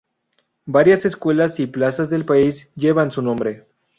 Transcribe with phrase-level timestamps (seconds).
[0.65, 3.67] Varias escuelas y plazas del país llevan su nombre.